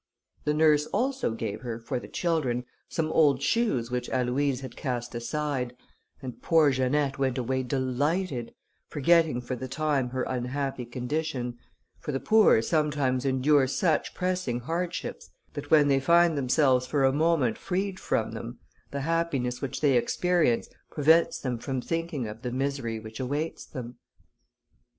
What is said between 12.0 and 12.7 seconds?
the poor